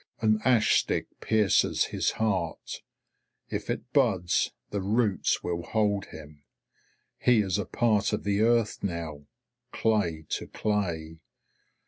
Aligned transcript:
An 0.19 0.39
ash 0.43 0.79
stick 0.81 1.05
pierces 1.19 1.83
his 1.93 2.13
heart, 2.17 2.81
if 3.51 3.69
it 3.69 3.93
buds 3.93 4.51
the 4.71 4.81
roots 4.81 5.43
will 5.43 5.61
hold 5.61 6.05
him. 6.05 6.43
He 7.19 7.43
is 7.43 7.59
a 7.59 7.65
part 7.65 8.11
of 8.11 8.23
the 8.23 8.41
earth 8.41 8.79
now, 8.81 9.27
clay 9.71 10.25
to 10.29 10.47
clay. 10.47 11.19